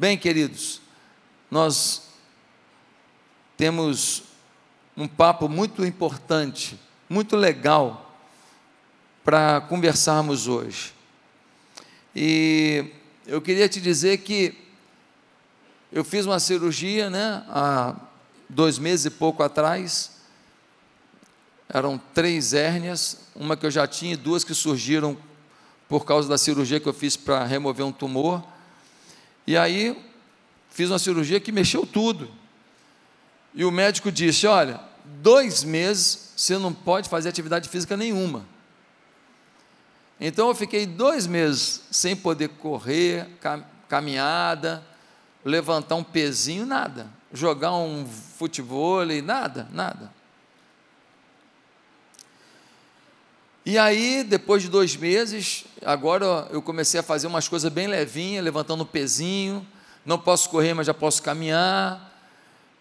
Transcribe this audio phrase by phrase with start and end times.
[0.00, 0.80] Bem, queridos,
[1.50, 2.04] nós
[3.54, 4.22] temos
[4.96, 8.18] um papo muito importante, muito legal
[9.22, 10.94] para conversarmos hoje.
[12.16, 12.86] E
[13.26, 14.56] eu queria te dizer que
[15.92, 17.94] eu fiz uma cirurgia, né, há
[18.48, 20.12] dois meses e pouco atrás.
[21.68, 25.14] Eram três hérnias, uma que eu já tinha e duas que surgiram
[25.90, 28.42] por causa da cirurgia que eu fiz para remover um tumor.
[29.50, 30.00] E aí
[30.70, 32.30] fiz uma cirurgia que mexeu tudo.
[33.52, 38.46] E o médico disse: Olha, dois meses você não pode fazer atividade física nenhuma.
[40.20, 43.26] Então eu fiquei dois meses sem poder correr,
[43.88, 44.86] caminhada,
[45.44, 47.08] levantar um pezinho, nada.
[47.32, 50.12] Jogar um futebol, nada, nada.
[53.70, 58.42] E aí, depois de dois meses, agora eu comecei a fazer umas coisas bem levinhas,
[58.42, 59.64] levantando um pezinho.
[60.04, 62.20] Não posso correr, mas já posso caminhar.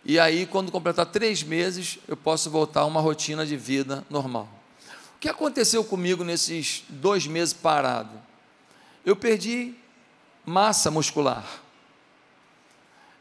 [0.03, 4.49] E aí, quando completar três meses, eu posso voltar a uma rotina de vida normal.
[5.15, 8.19] O que aconteceu comigo nesses dois meses parado?
[9.05, 9.75] Eu perdi
[10.43, 11.45] massa muscular.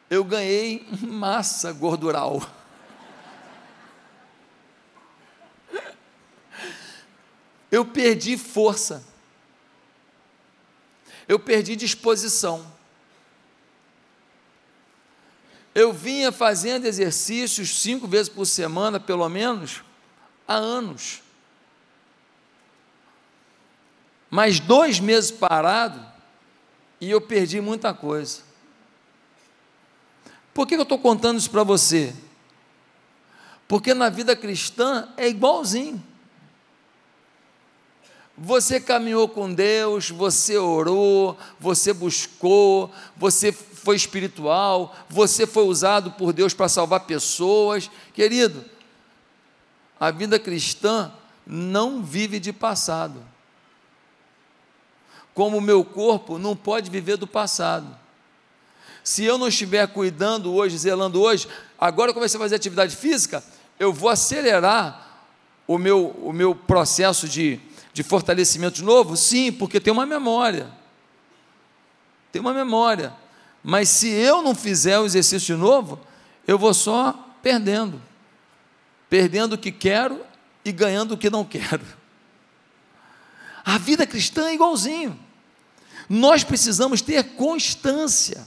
[0.08, 2.40] Eu ganhei massa gordural.
[7.70, 9.04] Eu perdi força.
[11.26, 12.66] Eu perdi disposição.
[15.74, 19.82] Eu vinha fazendo exercícios cinco vezes por semana, pelo menos,
[20.46, 21.22] há anos.
[24.30, 26.04] Mas dois meses parado
[27.00, 28.42] e eu perdi muita coisa.
[30.52, 32.14] Por que eu estou contando isso para você?
[33.68, 36.02] Porque na vida cristã é igualzinho.
[38.40, 46.32] Você caminhou com Deus, você orou, você buscou, você foi espiritual, você foi usado por
[46.32, 47.90] Deus para salvar pessoas.
[48.14, 48.64] Querido,
[49.98, 51.12] a vida cristã
[51.44, 53.20] não vive de passado.
[55.34, 57.88] Como o meu corpo não pode viver do passado.
[59.02, 63.42] Se eu não estiver cuidando hoje, zelando hoje, agora eu comecei a fazer atividade física,
[63.80, 65.26] eu vou acelerar
[65.66, 67.60] o meu, o meu processo de
[67.98, 69.16] de fortalecimento novo?
[69.16, 70.70] Sim, porque tem uma memória.
[72.30, 73.12] Tem uma memória.
[73.60, 75.98] Mas se eu não fizer o exercício de novo,
[76.46, 78.00] eu vou só perdendo.
[79.10, 80.24] Perdendo o que quero
[80.64, 81.84] e ganhando o que não quero.
[83.64, 85.18] A vida cristã é igualzinho.
[86.08, 88.46] Nós precisamos ter constância.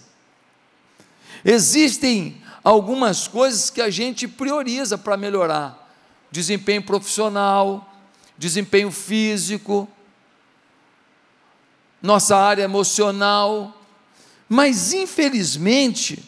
[1.44, 5.94] Existem algumas coisas que a gente prioriza para melhorar:
[6.32, 7.91] desempenho profissional,
[8.42, 9.88] desempenho físico,
[12.02, 13.80] nossa área emocional,
[14.50, 16.28] mas infelizmente,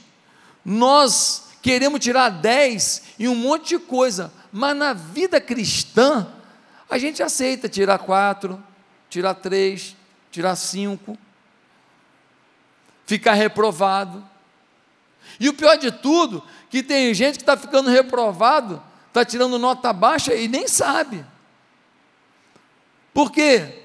[0.63, 6.31] nós queremos tirar 10 em um monte de coisa, mas na vida cristã,
[6.87, 8.63] a gente aceita tirar 4,
[9.09, 9.95] tirar 3,
[10.29, 11.17] tirar 5,
[13.07, 14.23] ficar reprovado.
[15.39, 19.91] E o pior de tudo, que tem gente que está ficando reprovado, está tirando nota
[19.91, 21.32] baixa e nem sabe.
[23.13, 23.83] Por quê?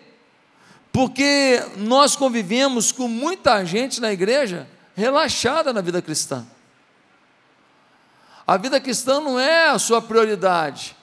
[0.93, 6.47] Porque nós convivemos com muita gente na igreja relaxada na vida cristã.
[8.47, 10.97] A vida cristã não é a sua prioridade.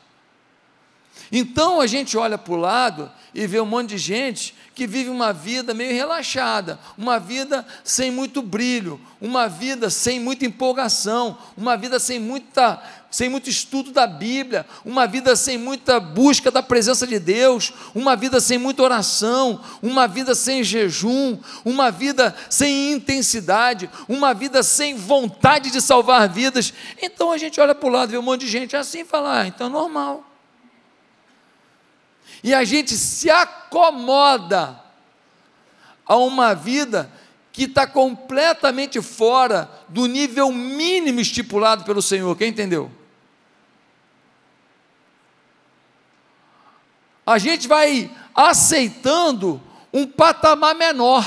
[1.31, 5.09] Então a gente olha para o lado e vê um monte de gente que vive
[5.09, 11.77] uma vida meio relaxada, uma vida sem muito brilho, uma vida sem muita empolgação, uma
[11.77, 12.81] vida sem muita
[13.15, 18.13] sem muito estudo da Bíblia, uma vida sem muita busca da presença de Deus, uma
[18.13, 24.97] vida sem muita oração, uma vida sem jejum, uma vida sem intensidade, uma vida sem
[24.97, 26.73] vontade de salvar vidas.
[27.01, 29.05] Então a gente olha para o lado e vê um monte de gente assim e
[29.05, 30.29] fala: ah, então é normal.
[32.43, 34.77] E a gente se acomoda
[36.05, 37.09] a uma vida
[37.53, 42.35] que está completamente fora do nível mínimo estipulado pelo Senhor.
[42.35, 42.91] Quem entendeu?
[47.25, 49.61] A gente vai aceitando
[49.91, 51.25] um patamar menor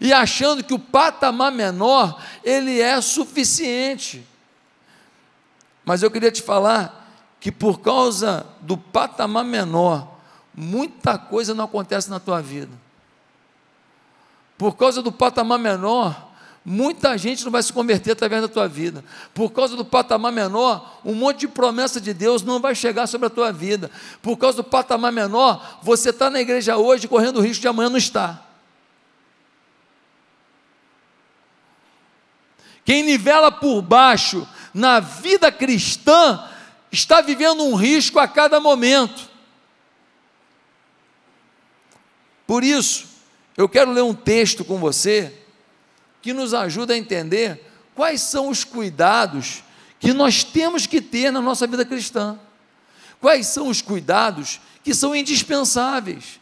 [0.00, 4.26] e achando que o patamar menor ele é suficiente.
[5.84, 7.08] Mas eu queria te falar
[7.40, 10.18] que por causa do patamar menor,
[10.54, 12.72] muita coisa não acontece na tua vida.
[14.56, 16.27] Por causa do patamar menor,
[16.68, 19.02] muita gente não vai se converter através da tua vida.
[19.32, 23.26] Por causa do patamar menor, um monte de promessa de Deus não vai chegar sobre
[23.26, 23.90] a tua vida.
[24.20, 27.88] Por causa do patamar menor, você está na igreja hoje correndo o risco de amanhã
[27.88, 28.46] não estar.
[32.84, 36.46] Quem nivela por baixo na vida cristã
[36.92, 39.28] está vivendo um risco a cada momento.
[42.46, 43.06] Por isso,
[43.56, 45.47] eu quero ler um texto com você
[46.28, 47.58] que nos ajuda a entender
[47.94, 49.64] quais são os cuidados
[49.98, 52.38] que nós temos que ter na nossa vida cristã.
[53.18, 56.38] Quais são os cuidados que são indispensáveis,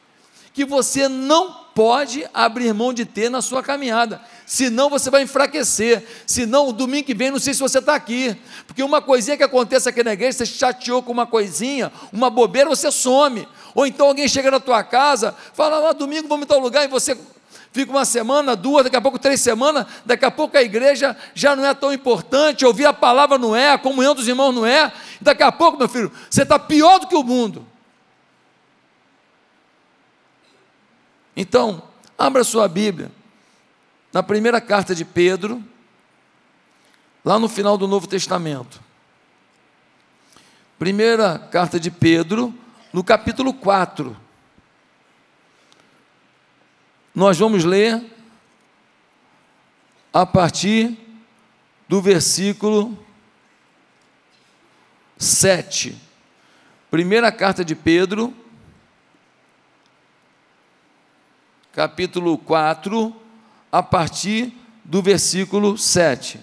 [0.52, 6.04] que você não pode abrir mão de ter na sua caminhada, senão você vai enfraquecer.
[6.26, 8.36] Senão, o domingo que vem, não sei se você está aqui,
[8.66, 12.68] porque uma coisinha que acontece aqui na igreja, você chateou com uma coisinha, uma bobeira,
[12.68, 13.46] você some.
[13.72, 16.88] Ou então alguém chega na tua casa, fala, ah, domingo vamos em tal lugar, e
[16.88, 17.16] você
[17.76, 21.54] fica uma semana, duas, daqui a pouco três semanas, daqui a pouco a igreja já
[21.54, 24.90] não é tão importante, ouvir a palavra não é, a comunhão dos irmãos não é,
[25.20, 27.66] daqui a pouco, meu filho, você está pior do que o mundo.
[31.36, 31.82] Então,
[32.16, 33.12] abra sua Bíblia,
[34.10, 35.62] na primeira carta de Pedro,
[37.22, 38.80] lá no final do Novo Testamento.
[40.78, 42.54] Primeira carta de Pedro,
[42.90, 44.25] no capítulo 4.
[47.16, 48.04] Nós vamos ler
[50.12, 50.98] a partir
[51.88, 52.94] do versículo
[55.16, 55.96] 7.
[56.90, 58.36] Primeira carta de Pedro,
[61.72, 63.16] capítulo 4,
[63.72, 64.52] a partir
[64.84, 66.38] do versículo 7.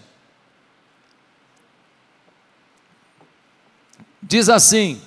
[4.20, 5.00] Diz assim: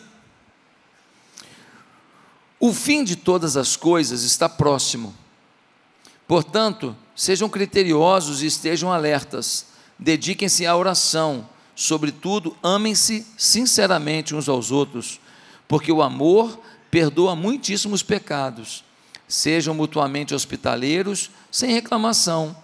[2.61, 5.26] O fim de todas as coisas está próximo.
[6.27, 9.67] Portanto, sejam criteriosos e estejam alertas.
[9.99, 11.49] Dediquem-se à oração.
[11.75, 15.21] Sobretudo, amem-se sinceramente uns aos outros,
[15.69, 16.59] porque o amor
[16.91, 18.85] perdoa muitíssimos pecados.
[19.29, 22.57] Sejam mutuamente hospitaleiros, sem reclamação.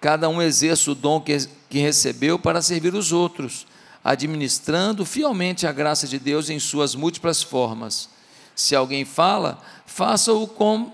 [0.00, 1.36] Cada um exerça o dom que,
[1.70, 3.66] recebeu para servir os outros,
[4.02, 8.08] administrando fielmente a graça de Deus em suas múltiplas formas.
[8.54, 10.92] Se alguém fala, faça-o com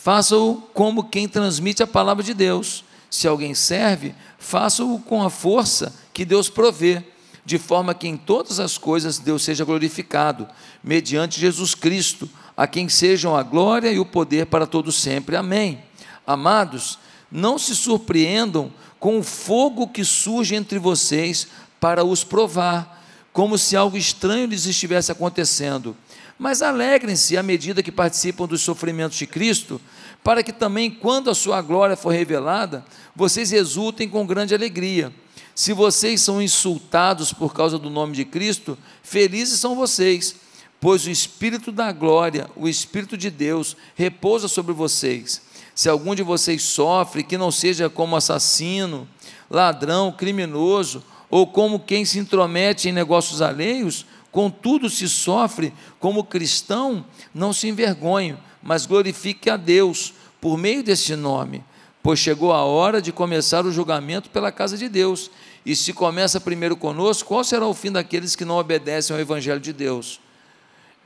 [0.00, 2.82] faça-o como quem transmite a palavra de Deus.
[3.10, 7.04] Se alguém serve, faça-o com a força que Deus provê,
[7.44, 10.48] de forma que em todas as coisas Deus seja glorificado,
[10.82, 15.36] mediante Jesus Cristo, a quem sejam a glória e o poder para todos sempre.
[15.36, 15.82] Amém.
[16.26, 16.98] Amados,
[17.30, 21.46] não se surpreendam com o fogo que surge entre vocês
[21.78, 23.04] para os provar,
[23.34, 25.94] como se algo estranho lhes estivesse acontecendo
[26.40, 29.78] mas alegrem-se à medida que participam dos sofrimentos de Cristo,
[30.24, 32.82] para que também, quando a sua glória for revelada,
[33.14, 35.12] vocês exultem com grande alegria.
[35.54, 40.34] Se vocês são insultados por causa do nome de Cristo, felizes são vocês,
[40.80, 45.42] pois o Espírito da glória, o Espírito de Deus, repousa sobre vocês.
[45.74, 49.06] Se algum de vocês sofre, que não seja como assassino,
[49.50, 57.04] ladrão, criminoso, ou como quem se intromete em negócios alheios, Contudo, se sofre como cristão,
[57.34, 61.64] não se envergonhe, mas glorifique a Deus por meio deste nome,
[62.02, 65.30] pois chegou a hora de começar o julgamento pela casa de Deus.
[65.66, 69.60] E se começa primeiro conosco, qual será o fim daqueles que não obedecem ao evangelho
[69.60, 70.20] de Deus?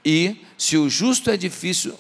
[0.04, 1.94] E se o justo é difícil,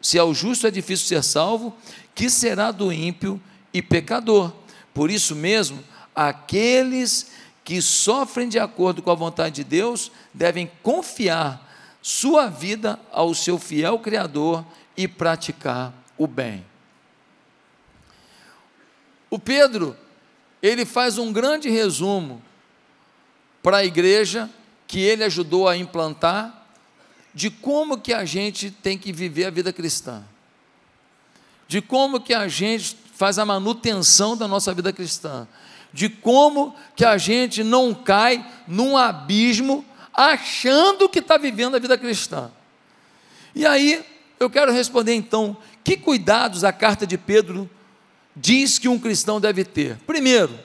[0.00, 1.74] se ao justo é difícil ser salvo,
[2.14, 3.40] que será do ímpio
[3.72, 4.52] e pecador?
[4.92, 7.30] Por isso mesmo, aqueles
[7.64, 11.68] que sofrem de acordo com a vontade de Deus devem confiar
[12.02, 14.64] sua vida ao seu fiel Criador
[14.96, 16.64] e praticar o bem.
[19.28, 19.96] O Pedro,
[20.62, 22.42] ele faz um grande resumo
[23.62, 24.50] para a igreja
[24.86, 26.66] que ele ajudou a implantar
[27.32, 30.24] de como que a gente tem que viver a vida cristã.
[31.68, 35.46] De como que a gente faz a manutenção da nossa vida cristã
[35.92, 41.96] de como que a gente não cai num abismo achando que está vivendo a vida
[41.96, 42.50] cristã.
[43.54, 44.04] E aí
[44.38, 47.68] eu quero responder então: que cuidados a carta de Pedro
[48.34, 49.96] diz que um cristão deve ter?
[50.06, 50.58] Primeiro,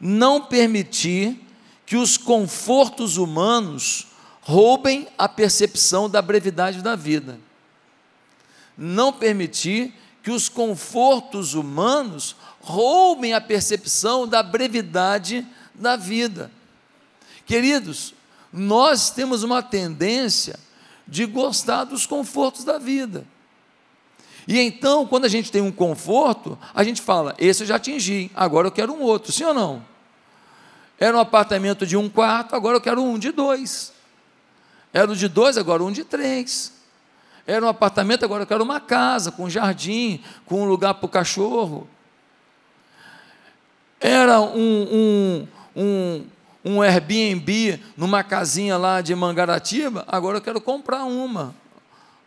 [0.00, 1.38] não permitir
[1.84, 4.06] que os confortos humanos
[4.42, 7.38] roubem a percepção da brevidade da vida.
[8.76, 9.92] Não permitir
[10.22, 16.50] que os confortos humanos roubem a percepção da brevidade da vida.
[17.46, 18.14] Queridos,
[18.52, 20.58] nós temos uma tendência
[21.06, 23.26] de gostar dos confortos da vida.
[24.46, 28.30] E então, quando a gente tem um conforto, a gente fala: esse eu já atingi,
[28.34, 29.84] agora eu quero um outro, sim ou não?
[30.98, 33.92] Era um apartamento de um quarto, agora eu quero um de dois.
[34.92, 36.72] Era um de dois, agora um de três.
[37.46, 41.08] Era um apartamento, agora eu quero uma casa, com jardim, com um lugar para o
[41.08, 41.88] cachorro.
[44.00, 46.26] Era um, um, um,
[46.64, 51.54] um Airbnb numa casinha lá de Mangaratiba, agora eu quero comprar uma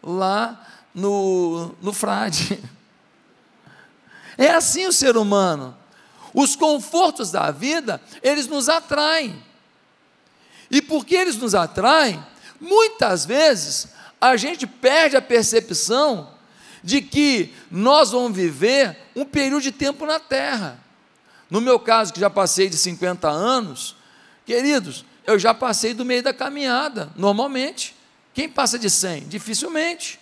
[0.02, 2.62] lá no, no Frade.
[4.38, 5.78] É assim o ser humano.
[6.34, 9.42] Os confortos da vida, eles nos atraem.
[10.72, 12.24] E porque eles nos atraem,
[12.60, 13.90] muitas vezes
[14.20, 16.32] a gente perde a percepção
[16.84, 20.83] de que nós vamos viver um período de tempo na terra.
[21.54, 23.96] No meu caso, que já passei de 50 anos,
[24.44, 27.96] queridos, eu já passei do meio da caminhada, normalmente.
[28.34, 29.28] Quem passa de 100?
[29.28, 30.20] Dificilmente.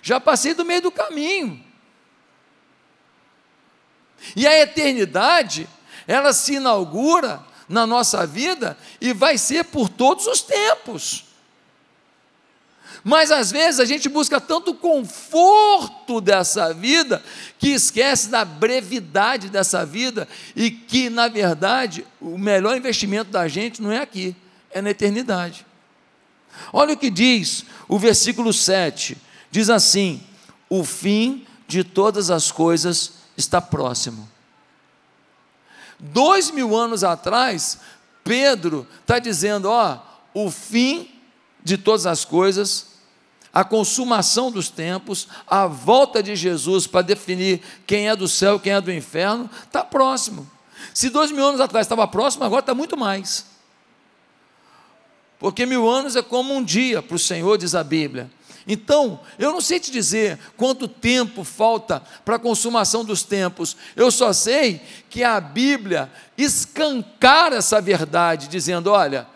[0.00, 1.62] Já passei do meio do caminho.
[4.34, 5.68] E a eternidade,
[6.08, 11.26] ela se inaugura na nossa vida e vai ser por todos os tempos.
[13.02, 17.22] Mas às vezes a gente busca tanto conforto dessa vida
[17.58, 23.80] que esquece da brevidade dessa vida e que, na verdade, o melhor investimento da gente
[23.80, 24.36] não é aqui,
[24.70, 25.66] é na eternidade.
[26.72, 29.16] Olha o que diz o versículo 7:
[29.50, 30.22] diz assim:
[30.68, 34.28] o fim de todas as coisas está próximo.
[35.98, 37.78] Dois mil anos atrás,
[38.22, 39.98] Pedro está dizendo: ó,
[40.34, 41.10] o fim
[41.62, 42.86] de todas as coisas,
[43.52, 48.60] a consumação dos tempos, a volta de Jesus para definir quem é do céu e
[48.60, 50.48] quem é do inferno, está próximo.
[50.94, 53.44] Se dois mil anos atrás estava próximo, agora está muito mais.
[55.38, 58.30] Porque mil anos é como um dia para o Senhor, diz a Bíblia.
[58.66, 64.10] Então, eu não sei te dizer quanto tempo falta para a consumação dos tempos, eu
[64.10, 69.26] só sei que a Bíblia escancara essa verdade, dizendo: olha,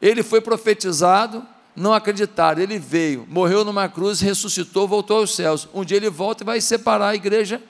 [0.00, 1.46] ele foi profetizado,
[1.76, 5.68] não acreditaram, ele veio, morreu numa cruz, ressuscitou, voltou aos céus.
[5.74, 7.60] Um dia ele volta e vai separar a igreja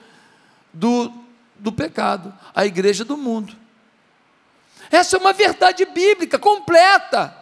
[0.71, 1.11] do,
[1.57, 3.55] do pecado, a igreja do mundo.
[4.91, 7.35] Essa é uma verdade bíblica completa.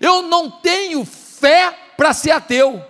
[0.00, 2.82] Eu não tenho fé para ser ateu.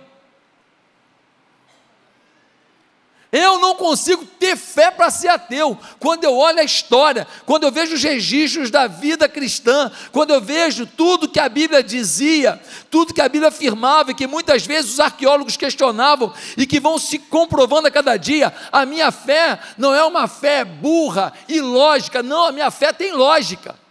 [3.33, 5.75] Eu não consigo ter fé para ser ateu.
[5.99, 10.39] Quando eu olho a história, quando eu vejo os registros da vida cristã, quando eu
[10.39, 12.61] vejo tudo que a Bíblia dizia,
[12.91, 16.99] tudo que a Bíblia afirmava e que muitas vezes os arqueólogos questionavam e que vão
[16.99, 22.21] se comprovando a cada dia, a minha fé não é uma fé burra e lógica,
[22.21, 23.82] não, a minha fé tem lógica.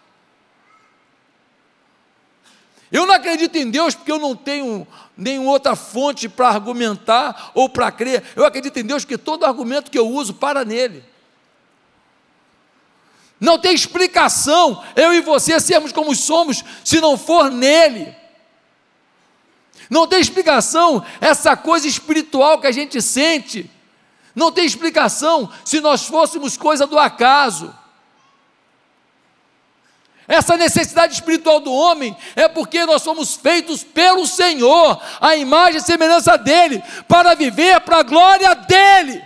[2.92, 7.66] Eu não acredito em Deus porque eu não tenho nenhuma outra fonte para argumentar ou
[7.66, 8.22] para crer.
[8.36, 11.02] Eu acredito em Deus porque todo argumento que eu uso para nele.
[13.40, 18.14] Não tem explicação eu e você sermos como somos se não for nele.
[19.88, 23.70] Não tem explicação essa coisa espiritual que a gente sente.
[24.34, 27.74] Não tem explicação se nós fôssemos coisa do acaso.
[30.26, 35.84] Essa necessidade espiritual do homem é porque nós somos feitos pelo Senhor, a imagem e
[35.84, 39.22] semelhança dele, para viver para a glória dele.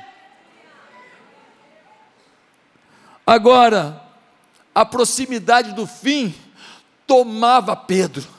[3.26, 4.02] Agora,
[4.74, 6.34] a proximidade do fim
[7.06, 8.35] tomava Pedro.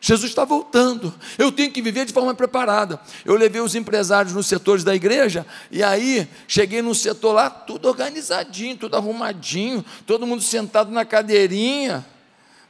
[0.00, 1.12] Jesus está voltando.
[1.36, 2.98] Eu tenho que viver de forma preparada.
[3.22, 7.86] Eu levei os empresários nos setores da igreja, e aí cheguei num setor lá, tudo
[7.86, 12.06] organizadinho, tudo arrumadinho, todo mundo sentado na cadeirinha.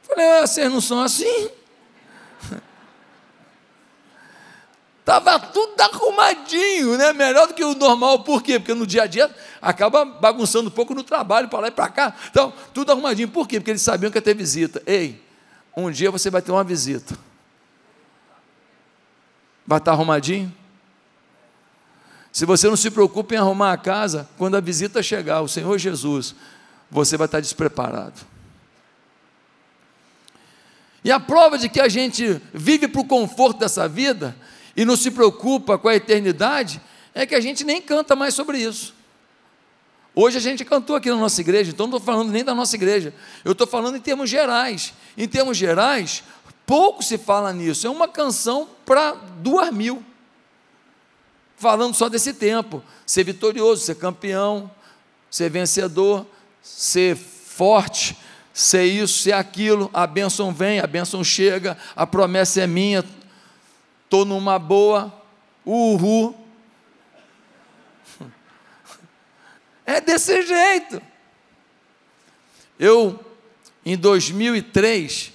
[0.03, 1.49] Falei, ah, vocês não são assim?
[4.99, 7.13] Estava tudo arrumadinho, né?
[7.13, 8.59] Melhor do que o normal, por quê?
[8.59, 11.87] Porque no dia a dia acaba bagunçando um pouco no trabalho, para lá e para
[11.87, 12.13] cá.
[12.29, 13.29] Então, tudo arrumadinho.
[13.29, 13.57] Por quê?
[13.57, 14.83] Porque eles sabiam que ia ter visita.
[14.85, 15.30] Ei,
[15.75, 17.17] um dia você vai ter uma visita.
[19.65, 20.53] Vai estar arrumadinho?
[22.31, 25.77] Se você não se preocupa em arrumar a casa, quando a visita chegar, o Senhor
[25.77, 26.33] Jesus,
[26.89, 28.19] você vai estar despreparado.
[31.03, 34.35] E a prova de que a gente vive para o conforto dessa vida
[34.75, 36.79] e não se preocupa com a eternidade
[37.13, 38.93] é que a gente nem canta mais sobre isso.
[40.13, 42.75] Hoje a gente cantou aqui na nossa igreja, então não estou falando nem da nossa
[42.75, 43.13] igreja,
[43.45, 44.93] eu estou falando em termos gerais.
[45.17, 46.23] Em termos gerais,
[46.65, 50.03] pouco se fala nisso, é uma canção para duas mil,
[51.55, 54.69] falando só desse tempo: ser vitorioso, ser campeão,
[55.29, 56.25] ser vencedor,
[56.61, 58.17] ser forte,
[58.53, 63.05] ser isso, ser aquilo, a bênção vem, a bênção chega, a promessa é minha,
[64.03, 65.13] estou numa boa,
[65.65, 66.35] uhul,
[69.85, 71.01] É desse jeito.
[72.79, 73.19] Eu,
[73.85, 75.31] em 2003,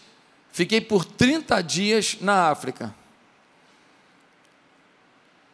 [0.53, 2.95] fiquei por 30 dias na África.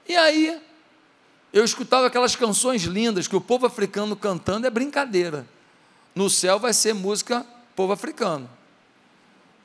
[0.08, 0.60] E aí,
[1.52, 5.46] eu escutava aquelas canções lindas que o povo africano cantando é brincadeira.
[6.14, 8.48] No céu vai ser música povo africano.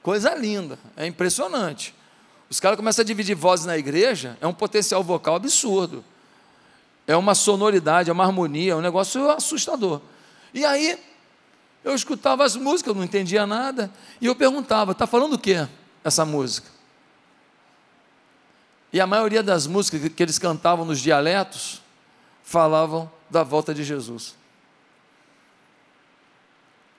[0.02, 1.94] Coisa linda, é impressionante.
[2.50, 6.04] Os caras começam a dividir vozes na igreja, é um potencial vocal absurdo.
[7.08, 10.02] É uma sonoridade, é uma harmonia, é um negócio assustador.
[10.54, 11.00] E aí,
[11.84, 15.68] eu escutava as músicas, não entendia nada, e eu perguntava: está falando o que
[16.04, 16.70] essa música?
[18.92, 21.82] E a maioria das músicas que eles cantavam nos dialetos
[22.44, 24.36] falavam da volta de Jesus.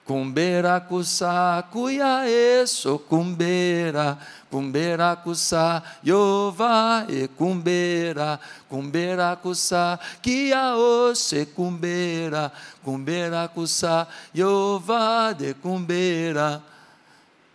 [0.09, 4.17] Cumbera kusa kuya eso cumbera
[4.50, 12.50] cumbera kusa yova e cumbera cumbera kusa kia ose cumbera
[12.83, 16.62] cumbera kusa yova de cumbera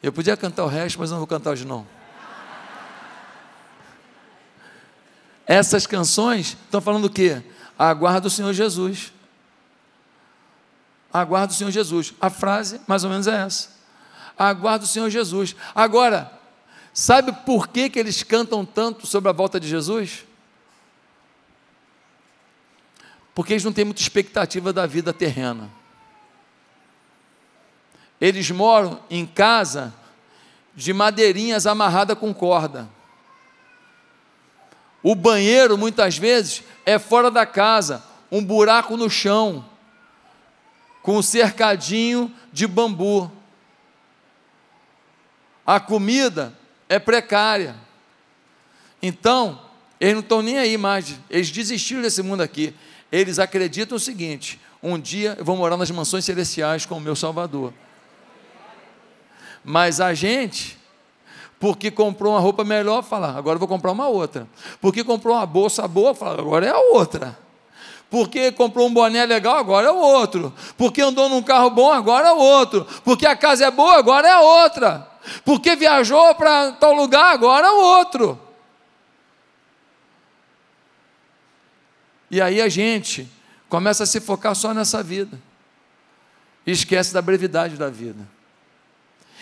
[0.04, 1.88] Eu podia cantar o resto, mas não vou cantar hoje não.
[5.48, 7.42] Essas canções estão falando o quê?
[7.80, 9.12] Aguarda o Senhor Jesus
[11.14, 12.14] aguardo o Senhor Jesus.
[12.20, 13.70] A frase, mais ou menos, é essa.
[14.38, 15.56] Aguardo o Senhor Jesus.
[15.76, 16.32] Agora,
[16.92, 20.26] sabe por que, que eles cantam tanto sobre a volta de Jesus?
[23.36, 25.70] Porque eles não têm muita expectativa da vida terrena.
[28.20, 29.94] Eles moram em casa
[30.76, 32.90] de madeirinhas amarrada com corda.
[35.04, 39.66] O banheiro, muitas vezes, é fora da casa, um buraco no chão
[41.04, 43.30] com um cercadinho de bambu.
[45.66, 46.58] A comida
[46.90, 47.76] é precária.
[49.02, 49.62] Então,
[50.00, 52.74] eles não estão nem aí mais, eles desistiram desse mundo aqui.
[53.12, 57.16] Eles acreditam o seguinte: um dia eu vou morar nas mansões celestiais com o meu
[57.16, 57.74] Salvador.
[59.64, 60.78] Mas a gente,
[61.60, 64.48] porque comprou uma roupa melhor, fala, agora vou comprar uma outra.
[64.82, 67.43] Porque comprou uma bolsa boa, fala, agora é a outra.
[68.14, 70.54] Porque comprou um boné legal, agora é outro.
[70.78, 72.86] Porque andou num carro bom, agora é outro.
[73.04, 75.10] Porque a casa é boa, agora é outra.
[75.44, 78.40] Porque viajou para tal lugar, agora é outro.
[82.30, 83.28] E aí a gente
[83.68, 85.42] começa a se focar só nessa vida.
[86.68, 88.28] E esquece da brevidade da vida.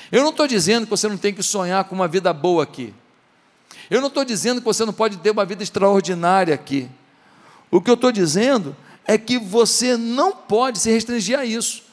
[0.09, 2.93] Eu não estou dizendo que você não tem que sonhar com uma vida boa aqui.
[3.89, 6.89] Eu não estou dizendo que você não pode ter uma vida extraordinária aqui.
[7.71, 8.75] O que eu estou dizendo
[9.07, 11.83] é que você não pode se restringir a isso,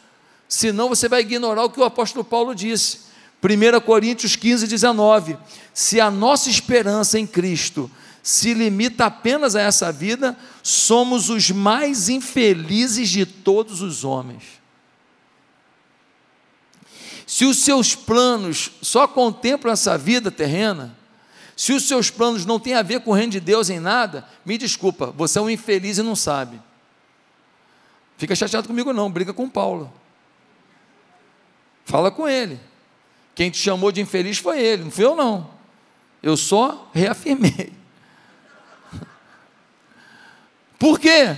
[0.49, 3.07] senão você vai ignorar o que o apóstolo Paulo disse.
[3.41, 5.39] 1 Coríntios 15, 19:
[5.73, 7.89] Se a nossa esperança em Cristo
[8.21, 14.43] se limita apenas a essa vida, somos os mais infelizes de todos os homens.
[17.25, 20.98] Se os seus planos só contemplam essa vida terrena,
[21.59, 24.25] se os seus planos não têm a ver com o reino de Deus em nada,
[24.47, 26.63] me desculpa, você é um infeliz e não sabe.
[28.17, 29.93] Fica chateado comigo não, briga com Paulo.
[31.85, 32.61] Fala com ele.
[33.35, 35.51] Quem te chamou de infeliz foi ele, não fui eu não.
[36.23, 37.73] Eu só reafirmei.
[40.79, 41.37] Por quê?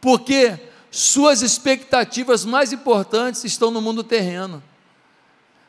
[0.00, 0.58] Porque
[0.90, 4.60] suas expectativas mais importantes estão no mundo terreno,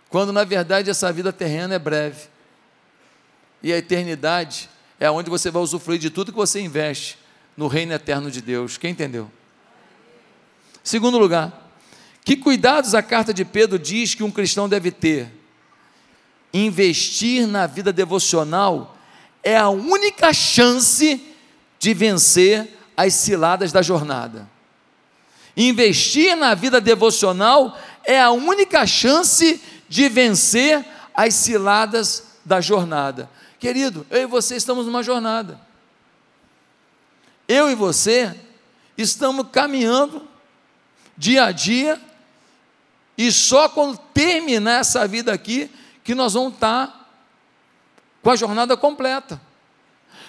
[0.09, 2.32] quando na verdade essa vida terrena é breve
[3.63, 7.17] e a eternidade é onde você vai usufruir de tudo que você investe
[7.55, 8.77] no reino eterno de Deus.
[8.77, 9.31] Quem entendeu?
[10.83, 11.71] Segundo lugar,
[12.25, 15.31] que cuidados a carta de Pedro diz que um cristão deve ter?
[16.53, 18.97] Investir na vida devocional
[19.41, 21.23] é a única chance
[21.79, 24.49] de vencer as ciladas da jornada.
[25.55, 33.29] Investir na vida devocional é a única chance de vencer as ciladas da jornada.
[33.63, 35.57] Querido, eu e você estamos numa jornada.
[37.47, 38.37] Eu e você
[38.97, 40.27] estamos caminhando
[41.17, 41.97] dia a dia,
[43.17, 45.71] e só quando terminar essa vida aqui,
[46.03, 47.09] que nós vamos estar
[48.21, 49.41] com a jornada completa.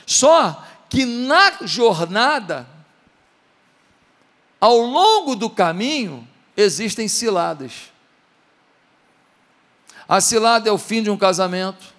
[0.07, 2.69] Só que na jornada,
[4.61, 6.25] ao longo do caminho,
[6.57, 7.91] existem ciladas.
[10.07, 11.94] A cilada é o fim de um casamento,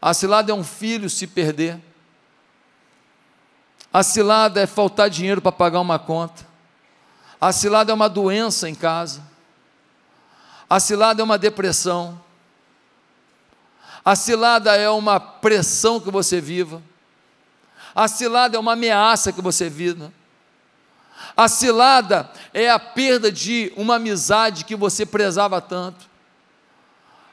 [0.00, 1.78] a cilada é um filho se perder.
[3.92, 6.46] A cilada é faltar dinheiro para pagar uma conta.
[7.40, 9.22] A cilada é uma doença em casa.
[10.68, 12.20] A cilada é uma depressão.
[14.04, 16.82] A cilada é uma pressão que você viva.
[17.94, 20.12] A cilada é uma ameaça que você viva.
[21.36, 26.09] A cilada é a perda de uma amizade que você prezava tanto.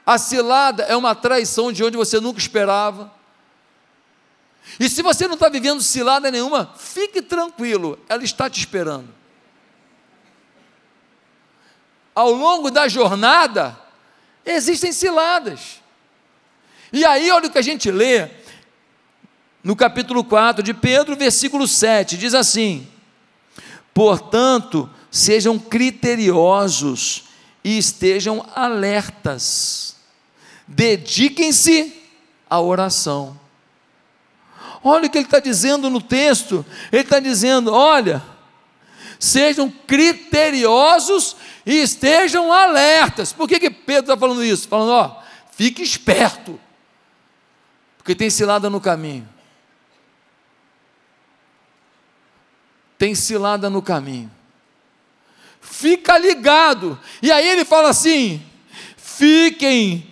[0.08, 3.12] A cilada é uma traição de onde você nunca esperava.
[4.80, 9.14] E se você não está vivendo cilada nenhuma, fique tranquilo, ela está te esperando.
[12.14, 13.78] Ao longo da jornada,
[14.46, 15.82] existem ciladas.
[16.90, 18.30] E aí, olha o que a gente lê
[19.62, 22.88] no capítulo 4 de Pedro, versículo 7, diz assim:
[23.92, 27.24] Portanto, sejam criteriosos
[27.62, 29.97] e estejam alertas,
[30.68, 31.92] dediquem-se
[32.48, 33.38] à oração.
[34.84, 38.22] Olha o que ele está dizendo no texto, ele está dizendo: olha,
[39.18, 43.32] sejam criteriosos e estejam alertas.
[43.32, 44.68] Por que, que Pedro está falando isso?
[44.68, 46.60] Falando, ó, fique esperto,
[47.96, 49.28] porque tem cilada no caminho.
[52.96, 54.30] Tem cilada no caminho.
[55.60, 56.98] Fica ligado.
[57.22, 58.42] E aí ele fala assim:
[58.96, 60.08] fiquem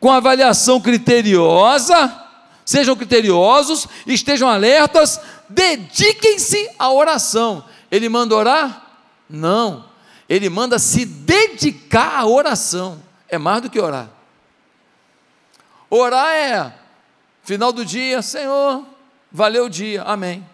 [0.00, 2.26] com avaliação criteriosa,
[2.64, 7.64] sejam criteriosos, estejam alertas, dediquem-se à oração.
[7.90, 8.86] Ele manda orar?
[9.28, 9.84] Não.
[10.28, 13.02] Ele manda se dedicar à oração.
[13.28, 14.08] É mais do que orar.
[15.90, 16.72] Orar é
[17.42, 18.84] final do dia, Senhor,
[19.32, 20.46] valeu o dia, amém.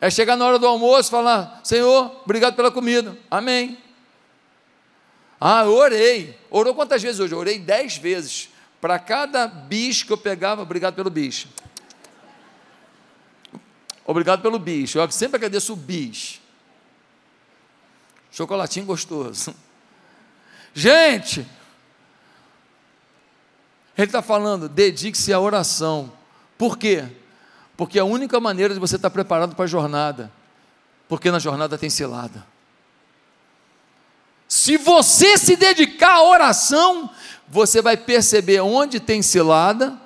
[0.00, 3.16] É chegar na hora do almoço e falar: Senhor, obrigado pela comida.
[3.30, 3.78] Amém.
[5.44, 6.38] Ah, eu orei.
[6.48, 7.34] Orou quantas vezes hoje?
[7.34, 8.48] Eu orei dez vezes.
[8.80, 11.48] Para cada bicho que eu pegava, obrigado pelo bicho.
[14.06, 15.00] Obrigado pelo bicho.
[15.00, 16.40] Eu sempre agradeço o bicho.
[18.30, 19.52] Chocolatinho gostoso.
[20.72, 21.44] Gente,
[23.98, 26.12] ele está falando, dedique-se à oração.
[26.56, 27.04] Por quê?
[27.76, 30.30] Porque é a única maneira de você estar preparado para a jornada,
[31.08, 32.51] porque na jornada tem cilada.
[34.54, 37.08] Se você se dedicar à oração,
[37.48, 39.98] você vai perceber onde tem cilada,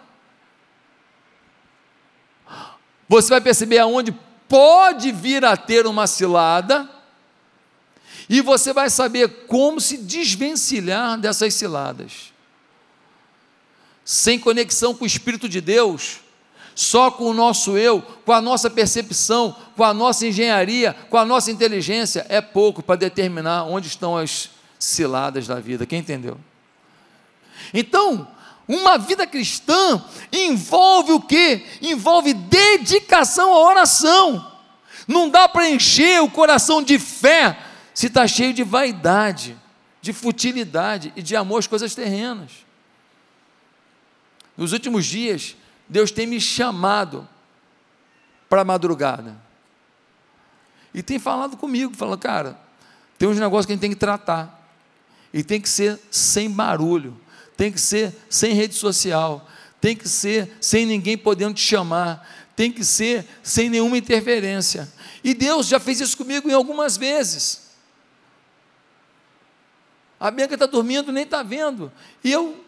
[3.08, 4.12] você vai perceber aonde
[4.48, 6.88] pode vir a ter uma cilada,
[8.28, 12.32] e você vai saber como se desvencilhar dessas ciladas.
[14.04, 16.20] Sem conexão com o Espírito de Deus,
[16.76, 21.24] só com o nosso eu, com a nossa percepção, com a nossa engenharia, com a
[21.24, 25.86] nossa inteligência, é pouco para determinar onde estão as ciladas da vida.
[25.86, 26.38] Quem entendeu?
[27.72, 28.28] Então,
[28.68, 31.64] uma vida cristã envolve o que?
[31.80, 34.52] Envolve dedicação à oração.
[35.08, 37.58] Não dá para encher o coração de fé
[37.94, 39.56] se está cheio de vaidade,
[40.02, 42.50] de futilidade e de amor às coisas terrenas.
[44.58, 45.56] Nos últimos dias,
[45.88, 47.28] Deus tem me chamado
[48.48, 49.36] para a madrugada.
[50.92, 52.58] E tem falado comigo, falando, cara,
[53.18, 54.56] tem uns negócios que a gente tem que tratar.
[55.32, 57.20] E tem que ser sem barulho,
[57.56, 59.46] tem que ser sem rede social,
[59.80, 64.90] tem que ser sem ninguém podendo te chamar, tem que ser sem nenhuma interferência.
[65.22, 67.66] E Deus já fez isso comigo em algumas vezes.
[70.18, 71.92] A Bianca está dormindo, nem está vendo.
[72.24, 72.64] E eu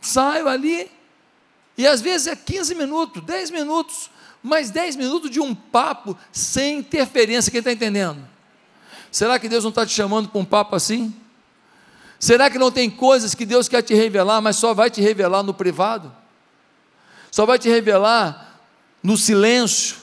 [0.00, 0.90] saio ali
[1.80, 4.10] e às vezes é 15 minutos, 10 minutos,
[4.42, 8.22] mas 10 minutos de um papo sem interferência, quem está entendendo?
[9.10, 11.10] Será que Deus não está te chamando para um papo assim?
[12.18, 15.42] Será que não tem coisas que Deus quer te revelar, mas só vai te revelar
[15.42, 16.14] no privado?
[17.30, 18.60] Só vai te revelar
[19.02, 19.96] no silêncio?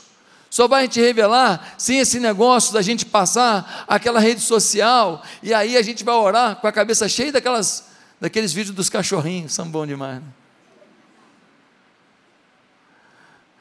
[0.49, 5.77] Só vai te revelar sem esse negócio da gente passar aquela rede social e aí
[5.77, 7.83] a gente vai orar com a cabeça cheia daquelas,
[8.19, 10.15] daqueles vídeos dos cachorrinhos, são bons demais.
[10.15, 10.46] Né?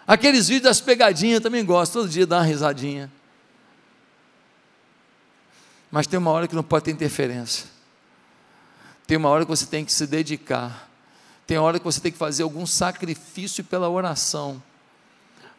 [0.06, 3.10] Aqueles vídeos das pegadinhas também gosto, todo dia dá uma risadinha.
[5.90, 7.66] Mas tem uma hora que não pode ter interferência.
[9.06, 10.88] Tem uma hora que você tem que se dedicar.
[11.46, 14.62] Tem hora que você tem que fazer algum sacrifício pela oração.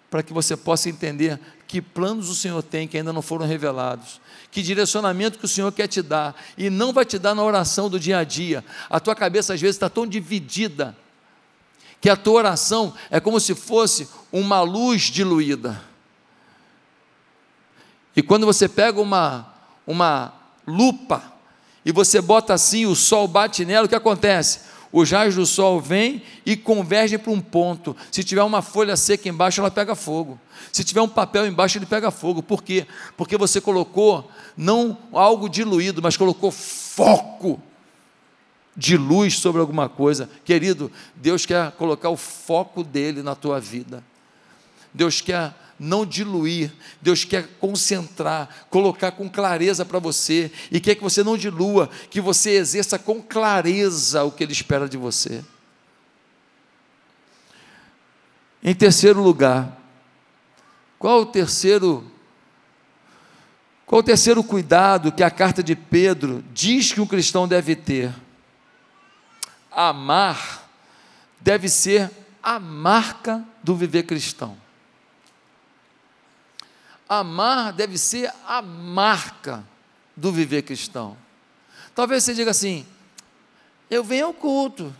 [0.09, 4.21] Para que você possa entender que planos o Senhor tem que ainda não foram revelados.
[4.49, 6.35] Que direcionamento que o Senhor quer te dar.
[6.57, 8.63] E não vai te dar na oração do dia a dia.
[8.89, 10.95] A tua cabeça às vezes está tão dividida
[11.99, 15.81] que a tua oração é como se fosse uma luz diluída.
[18.15, 19.53] E quando você pega uma,
[19.85, 20.33] uma
[20.65, 21.23] lupa
[21.85, 24.61] e você bota assim, o sol bate nela, o que acontece?
[24.91, 27.95] Os raios do sol vêm e convergem para um ponto.
[28.11, 30.39] Se tiver uma folha seca embaixo, ela pega fogo.
[30.71, 32.41] Se tiver um papel embaixo, ele pega fogo.
[32.41, 32.87] Por quê?
[33.15, 37.61] Porque você colocou não algo diluído, mas colocou foco
[38.77, 40.29] de luz sobre alguma coisa.
[40.45, 44.03] Querido, Deus quer colocar o foco dele na tua vida.
[44.93, 51.03] Deus quer não diluir, Deus quer concentrar, colocar com clareza para você, e quer que
[51.03, 55.43] você não dilua, que você exerça com clareza o que Ele espera de você.
[58.63, 59.79] Em terceiro lugar,
[60.99, 62.11] qual o terceiro
[63.85, 68.13] qual o terceiro cuidado que a carta de Pedro diz que um cristão deve ter?
[69.79, 70.67] Amar
[71.39, 72.09] deve ser
[72.41, 74.57] a marca do viver cristão.
[77.07, 79.63] Amar deve ser a marca
[80.15, 81.15] do viver cristão.
[81.93, 82.87] Talvez você diga assim:
[83.87, 84.91] eu venho ao culto,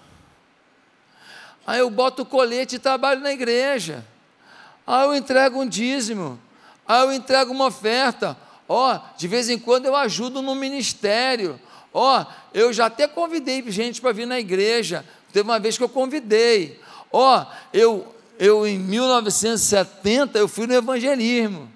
[1.65, 4.05] aí eu boto o colete e trabalho na igreja,
[4.85, 6.39] aí eu entrego um dízimo,
[6.87, 8.37] aí eu entrego uma oferta,
[8.69, 11.59] ó, oh, de vez em quando eu ajudo no ministério,
[11.97, 15.83] ó, oh, eu já até convidei gente para vir na igreja, teve uma vez que
[15.83, 16.79] eu convidei,
[17.11, 21.71] ó, oh, eu, eu em 1970 eu fui no evangelismo,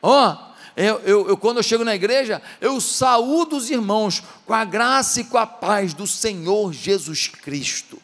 [0.00, 4.64] ó, eu, eu, eu, quando eu chego na igreja, eu saúdo os irmãos com a
[4.64, 8.00] graça e com a paz do Senhor Jesus Cristo.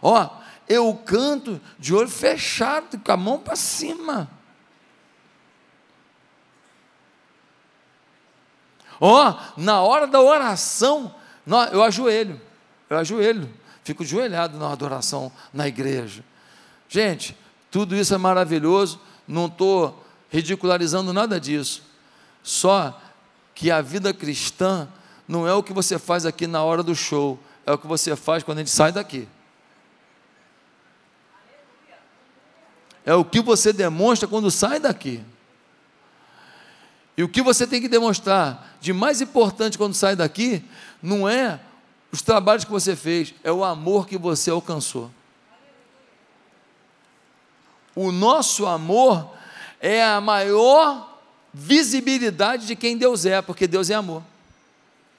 [0.00, 0.30] Ó,
[0.68, 4.30] eu canto de olho fechado, com a mão para cima.
[9.00, 11.14] Ó, oh, na hora da oração,
[11.72, 12.40] eu ajoelho,
[12.88, 13.48] eu ajoelho,
[13.84, 16.24] fico ajoelhado na adoração na igreja.
[16.88, 17.36] Gente,
[17.70, 21.82] tudo isso é maravilhoso, não estou ridicularizando nada disso,
[22.42, 22.98] só
[23.54, 24.88] que a vida cristã
[25.26, 28.14] não é o que você faz aqui na hora do show, é o que você
[28.14, 29.28] faz quando a gente sai daqui.
[33.06, 35.22] é o que você demonstra quando sai daqui.
[37.16, 40.62] E o que você tem que demonstrar de mais importante quando sai daqui,
[41.02, 41.58] não é
[42.12, 45.10] os trabalhos que você fez, é o amor que você alcançou.
[47.94, 49.32] O nosso amor
[49.80, 51.18] é a maior
[51.52, 54.22] visibilidade de quem Deus é, porque Deus é amor.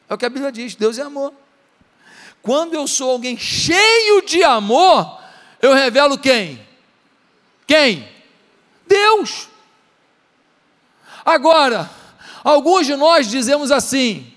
[0.08, 1.34] É o que a Bíblia diz: Deus é amor.
[2.44, 5.20] Quando eu sou alguém cheio de amor,
[5.60, 6.66] eu revelo quem?
[7.66, 8.08] Quem?
[8.88, 9.50] Deus.
[11.28, 11.92] Agora,
[12.42, 14.32] alguns de nós dizemos assim: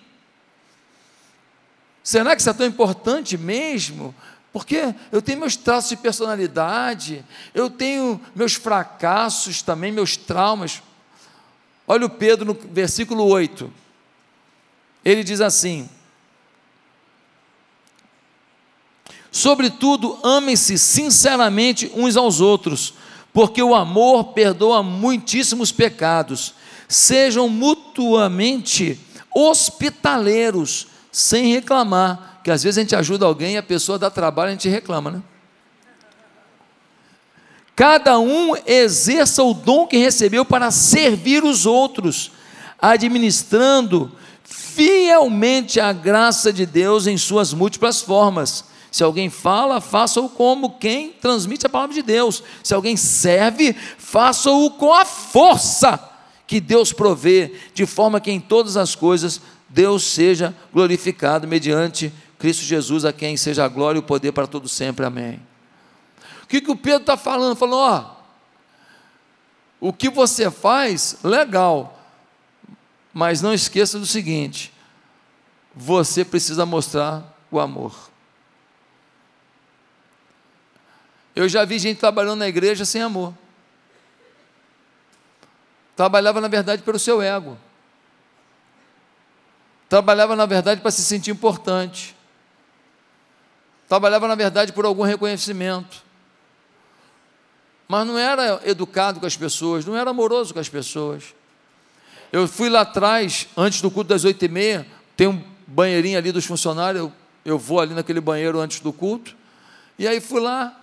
[2.02, 4.12] será que isso é tão importante mesmo?
[4.52, 7.24] Porque eu tenho meus traços de personalidade,
[7.54, 10.82] eu tenho meus fracassos também, meus traumas.
[11.86, 13.72] Olha o Pedro no versículo 8.
[15.04, 15.88] Ele diz assim:
[19.30, 22.94] Sobretudo, amem-se sinceramente uns aos outros,
[23.32, 26.58] porque o amor perdoa muitíssimos pecados.
[26.90, 28.98] Sejam mutuamente
[29.34, 34.48] hospitaleiros, sem reclamar, que às vezes a gente ajuda alguém e a pessoa dá trabalho
[34.48, 35.22] e a gente reclama, né?
[37.76, 42.32] Cada um exerça o dom que recebeu para servir os outros,
[42.78, 44.10] administrando
[44.42, 51.12] fielmente a graça de Deus em suas múltiplas formas se alguém fala, faça-o como quem
[51.12, 52.42] transmite a palavra de Deus.
[52.62, 56.09] Se alguém serve, faça-o com a força
[56.50, 62.64] que Deus provê, de forma que em todas as coisas Deus seja glorificado mediante Cristo
[62.64, 65.06] Jesus, a quem seja a glória e o poder para todo sempre.
[65.06, 65.40] Amém.
[66.42, 67.54] O que, que o Pedro está falando?
[67.54, 68.16] Falando, ó,
[69.78, 72.04] o que você faz, legal,
[73.14, 74.72] mas não esqueça do seguinte:
[75.72, 77.94] você precisa mostrar o amor.
[81.32, 83.32] Eu já vi gente trabalhando na igreja sem amor.
[86.00, 87.58] Trabalhava, na verdade, pelo seu ego.
[89.86, 92.16] Trabalhava, na verdade, para se sentir importante.
[93.86, 96.02] Trabalhava, na verdade, por algum reconhecimento.
[97.86, 101.34] Mas não era educado com as pessoas, não era amoroso com as pessoas.
[102.32, 106.32] Eu fui lá atrás, antes do culto das oito e meia, tem um banheirinho ali
[106.32, 107.12] dos funcionários, eu,
[107.44, 109.36] eu vou ali naquele banheiro antes do culto,
[109.98, 110.80] e aí fui lá,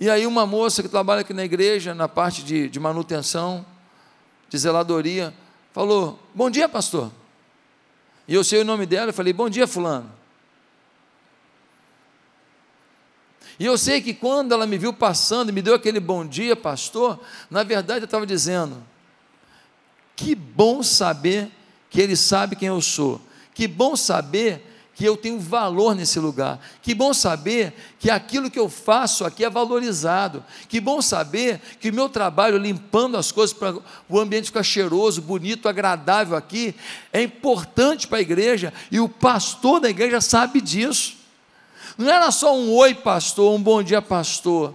[0.00, 3.66] e aí uma moça que trabalha aqui na igreja, na parte de, de manutenção,
[4.54, 5.34] de zeladoria,
[5.72, 7.10] falou, bom dia pastor.
[8.26, 10.10] E eu sei o nome dela, eu falei, bom dia fulano.
[13.58, 16.54] E eu sei que quando ela me viu passando e me deu aquele bom dia,
[16.54, 18.80] pastor, na verdade eu estava dizendo,
[20.14, 21.50] que bom saber
[21.90, 23.20] que ele sabe quem eu sou,
[23.52, 26.60] que bom saber que eu tenho valor nesse lugar.
[26.80, 30.44] Que bom saber que aquilo que eu faço aqui é valorizado.
[30.68, 33.76] Que bom saber que o meu trabalho limpando as coisas para
[34.08, 36.74] o ambiente ficar cheiroso, bonito, agradável aqui
[37.12, 41.16] é importante para a igreja e o pastor da igreja sabe disso.
[41.96, 44.74] Não era só um oi, pastor, um bom dia, pastor.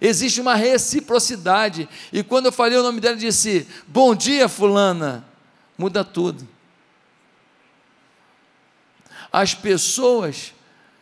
[0.00, 1.88] Existe uma reciprocidade.
[2.12, 5.24] E quando eu falei o nome dela, disse: Bom dia, Fulana.
[5.76, 6.55] Muda tudo.
[9.36, 10.54] As pessoas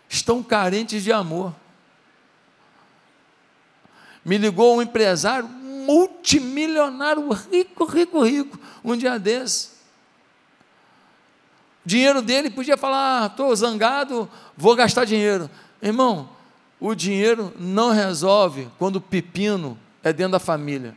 [0.08, 1.54] estão carentes de amor.
[4.24, 9.70] Me ligou um empresário multimilionário, rico, rico, rico, um dia desse.
[11.84, 15.48] Dinheiro dele podia falar: estou ah, zangado, vou gastar dinheiro.
[15.80, 16.28] Irmão,
[16.80, 20.96] o dinheiro não resolve quando o pepino é dentro da família.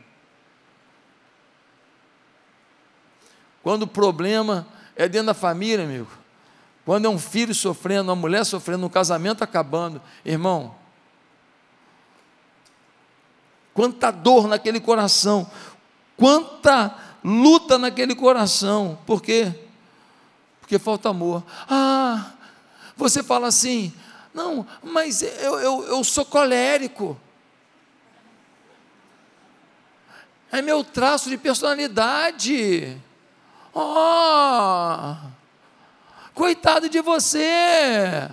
[3.62, 6.18] Quando o problema é dentro da família, amigo.
[6.88, 10.74] Quando é um filho sofrendo, uma mulher sofrendo, um casamento acabando, irmão.
[13.74, 15.50] Quanta dor naquele coração,
[16.16, 18.98] quanta luta naquele coração.
[19.04, 19.52] Por quê?
[20.62, 21.44] Porque falta amor.
[21.68, 22.32] Ah,
[22.96, 23.92] você fala assim,
[24.32, 27.20] não, mas eu, eu, eu sou colérico.
[30.50, 32.96] É meu traço de personalidade.
[33.74, 35.16] Oh,
[36.38, 38.30] coitado de você.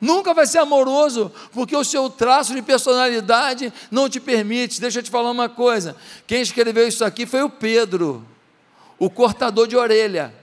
[0.00, 4.80] Nunca vai ser amoroso, porque o seu traço de personalidade não te permite.
[4.80, 5.94] Deixa eu te falar uma coisa:
[6.26, 8.26] quem escreveu isso aqui foi o Pedro,
[8.98, 10.34] o cortador de orelha.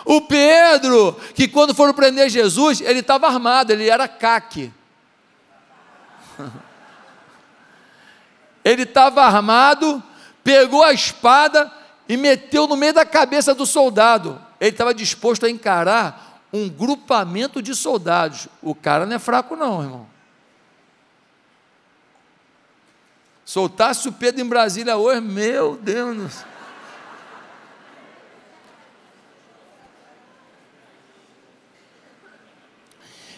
[0.06, 4.72] o Pedro, que quando foram prender Jesus, ele estava armado, ele era caque.
[8.64, 10.02] Ele estava armado,
[10.44, 11.72] pegou a espada
[12.08, 14.42] e meteu no meio da cabeça do soldado.
[14.60, 18.48] Ele estava disposto a encarar um grupamento de soldados.
[18.62, 20.08] O cara não é fraco, não, irmão.
[23.46, 26.46] Soltasse o Pedro em Brasília hoje, meu Deus.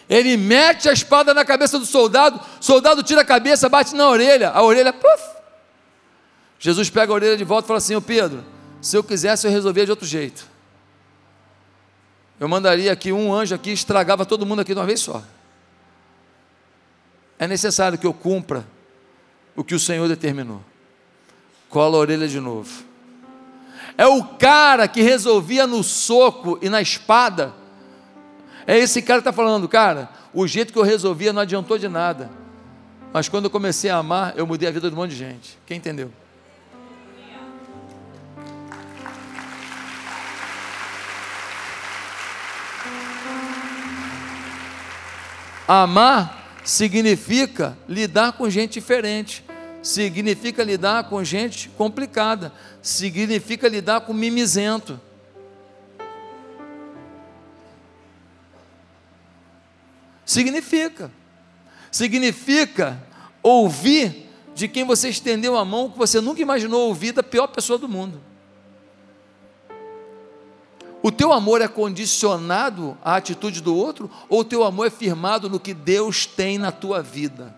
[0.08, 4.08] Ele mete a espada na cabeça do soldado, o soldado tira a cabeça, bate na
[4.08, 5.22] orelha, a orelha, puf.
[6.58, 8.44] Jesus pega a orelha de volta e fala assim: Ô Pedro,
[8.80, 10.46] se eu quisesse, eu resolvia de outro jeito.
[12.38, 15.22] Eu mandaria aqui um anjo aqui, estragava todo mundo aqui de uma vez só.
[17.38, 18.66] É necessário que eu cumpra
[19.54, 20.62] o que o Senhor determinou.
[21.68, 22.84] Cola a orelha de novo.
[23.98, 27.54] É o cara que resolvia no soco e na espada
[28.66, 31.88] é esse cara que está falando, cara, o jeito que eu resolvia não adiantou de
[31.88, 32.30] nada.
[33.12, 35.56] Mas quando eu comecei a amar, eu mudei a vida de um monte de gente.
[35.64, 36.10] Quem entendeu?
[45.68, 49.44] Amar significa lidar com gente diferente,
[49.82, 52.52] significa lidar com gente complicada,
[52.82, 55.00] significa lidar com mimizento.
[60.26, 61.12] Significa.
[61.90, 63.00] Significa
[63.40, 67.78] ouvir de quem você estendeu a mão que você nunca imaginou ouvir da pior pessoa
[67.78, 68.20] do mundo.
[71.00, 75.48] O teu amor é condicionado à atitude do outro ou o teu amor é firmado
[75.48, 77.54] no que Deus tem na tua vida?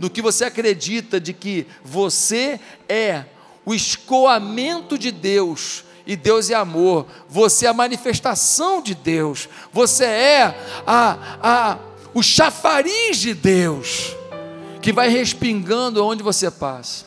[0.00, 3.26] No que você acredita de que você é
[3.64, 10.04] o escoamento de Deus e Deus é amor, você é a manifestação de Deus, você
[10.04, 11.78] é a, a,
[12.12, 14.16] o chafariz de Deus,
[14.80, 17.06] que vai respingando onde você passa.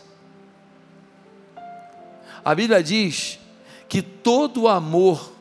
[2.43, 3.39] A Bíblia diz
[3.89, 5.31] que todo o amor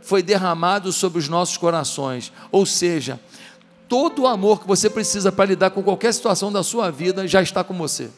[0.00, 3.20] foi derramado sobre os nossos corações, ou seja,
[3.88, 7.42] todo o amor que você precisa para lidar com qualquer situação da sua vida já
[7.42, 8.10] está com você.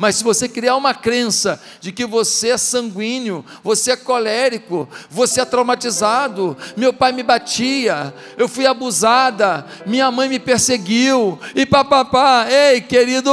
[0.00, 5.42] Mas se você criar uma crença de que você é sanguíneo, você é colérico, você
[5.42, 12.46] é traumatizado, meu pai me batia, eu fui abusada, minha mãe me perseguiu, e papapá,
[12.48, 13.30] ei querido,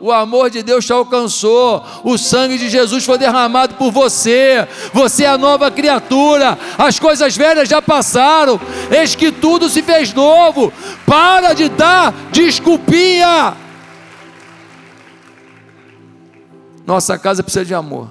[0.00, 5.24] o amor de Deus te alcançou, o sangue de Jesus foi derramado por você, você
[5.24, 10.70] é a nova criatura, as coisas velhas já passaram, eis que tudo se fez novo,
[11.06, 13.61] para de dar desculpinha.
[16.86, 18.10] Nossa casa precisa de amor.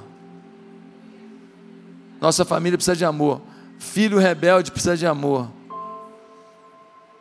[2.20, 3.42] Nossa família precisa de amor.
[3.80, 5.50] Filho rebelde precisa de amor.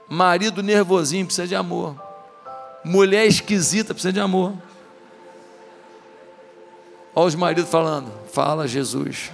[0.08, 2.00] Marido nervosinho precisa de amor.
[2.84, 4.54] Mulher esquisita precisa de amor.
[7.14, 9.32] Olha os maridos falando: Fala, Jesus.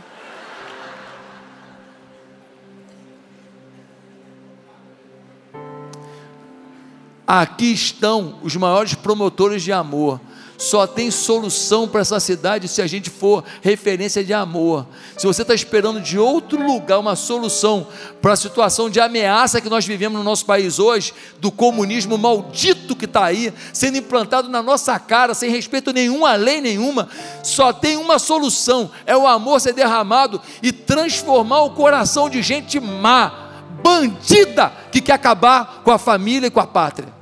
[7.27, 10.21] Aqui estão os maiores promotores de amor
[10.59, 14.87] só tem solução para essa cidade se a gente for referência de amor.
[15.17, 17.87] Se você está esperando de outro lugar uma solução
[18.21, 22.97] para a situação de ameaça que nós vivemos no nosso país hoje, do comunismo maldito
[22.97, 27.09] que está aí, sendo implantado na nossa cara, sem respeito nenhum à lei nenhuma,
[27.43, 32.81] só tem uma solução: é o amor ser derramado e transformar o coração de gente
[32.81, 33.51] má,
[33.83, 37.16] bandida, que quer acabar com a família e com a pátria.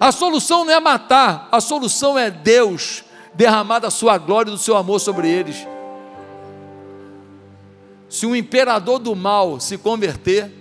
[0.00, 4.58] A solução não é matar, a solução é Deus derramar da sua glória e do
[4.58, 5.66] seu amor sobre eles.
[8.08, 10.52] Se um imperador do mal se converter,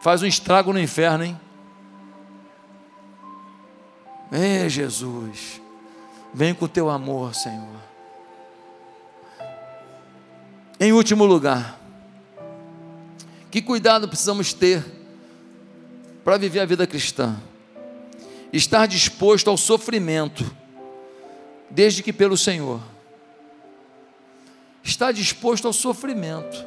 [0.00, 1.40] faz um estrago no inferno, hein?
[4.30, 5.60] É Jesus,
[6.34, 7.78] vem com o teu amor, Senhor.
[10.80, 11.78] Em último lugar,
[13.50, 14.97] que cuidado precisamos ter
[16.28, 17.40] para viver a vida cristã.
[18.52, 20.44] Estar disposto ao sofrimento,
[21.70, 22.82] desde que pelo Senhor.
[24.84, 26.66] Estar disposto ao sofrimento,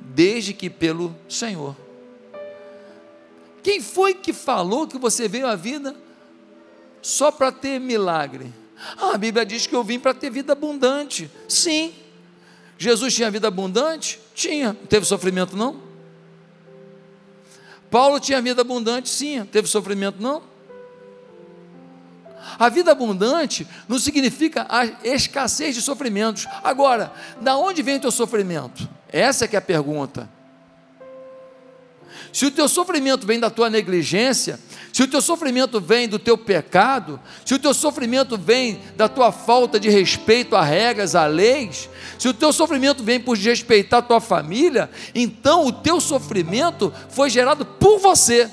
[0.00, 1.76] desde que pelo Senhor.
[3.62, 5.94] Quem foi que falou que você veio à vida
[7.02, 8.50] só para ter milagre?
[8.96, 11.30] Ah, a Bíblia diz que eu vim para ter vida abundante.
[11.46, 11.92] Sim.
[12.78, 14.18] Jesus tinha vida abundante?
[14.34, 14.68] Tinha.
[14.68, 15.93] Não teve sofrimento, não?
[17.94, 20.42] Paulo tinha vida abundante, sim, teve sofrimento, não?
[22.58, 26.48] A vida abundante não significa a escassez de sofrimentos.
[26.64, 28.88] Agora, da onde vem o teu sofrimento?
[29.12, 30.28] Essa é que é a pergunta.
[32.34, 34.58] Se o teu sofrimento vem da tua negligência,
[34.92, 39.30] se o teu sofrimento vem do teu pecado, se o teu sofrimento vem da tua
[39.30, 44.02] falta de respeito a regras, a leis, se o teu sofrimento vem por desrespeitar a
[44.02, 48.50] tua família, então o teu sofrimento foi gerado por você.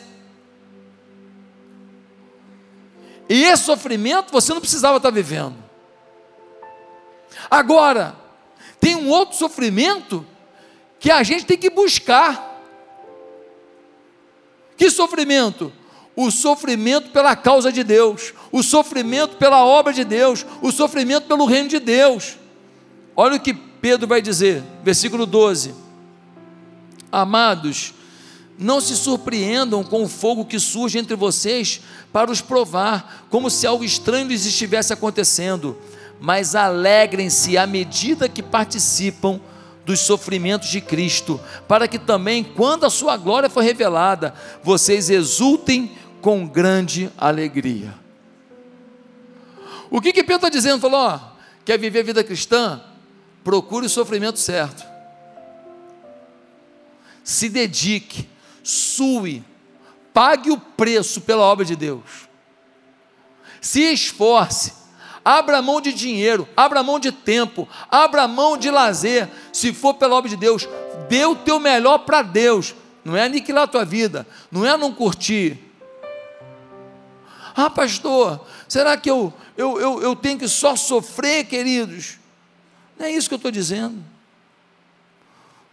[3.28, 5.56] E esse sofrimento você não precisava estar vivendo.
[7.50, 8.16] Agora,
[8.80, 10.24] tem um outro sofrimento
[11.00, 12.51] que a gente tem que buscar.
[14.82, 15.72] Que sofrimento?
[16.16, 21.46] O sofrimento pela causa de Deus, o sofrimento pela obra de Deus, o sofrimento pelo
[21.46, 22.36] reino de Deus.
[23.16, 25.76] Olha o que Pedro vai dizer, versículo 12:
[27.12, 27.94] Amados,
[28.58, 33.68] não se surpreendam com o fogo que surge entre vocês para os provar, como se
[33.68, 35.78] algo estranho lhes estivesse acontecendo,
[36.20, 39.40] mas alegrem-se à medida que participam
[39.86, 45.92] dos sofrimentos de Cristo, para que também, quando a sua glória for revelada, vocês exultem
[46.22, 47.94] com grande alegria.
[49.90, 50.80] O que que Pedro está dizendo?
[50.80, 51.20] Falou, ó,
[51.66, 52.82] quer viver a vida cristã?
[53.44, 54.86] Procure o sofrimento certo.
[57.24, 58.28] Se dedique,
[58.64, 59.44] sue,
[60.14, 62.30] pague o preço pela obra de Deus.
[63.60, 64.74] Se esforce,
[65.24, 70.16] abra mão de dinheiro, abra mão de tempo, abra mão de lazer, se for pela
[70.16, 70.68] obra de Deus,
[71.08, 74.94] dê o teu melhor para Deus, não é aniquilar a tua vida, não é não
[74.94, 75.58] curtir.
[77.56, 82.18] Ah, pastor, será que eu, eu, eu, eu tenho que só sofrer, queridos?
[82.98, 84.04] Não é isso que eu estou dizendo.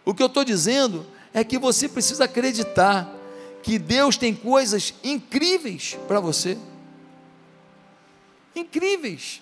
[0.03, 3.09] O que eu estou dizendo é que você precisa acreditar
[3.61, 6.57] que Deus tem coisas incríveis para você
[8.55, 9.41] incríveis,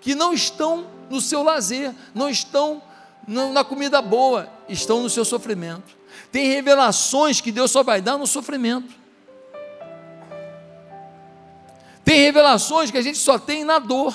[0.00, 2.82] que não estão no seu lazer, não estão
[3.26, 5.96] na comida boa, estão no seu sofrimento.
[6.30, 8.94] Tem revelações que Deus só vai dar no sofrimento.
[12.04, 14.14] Tem revelações que a gente só tem na dor.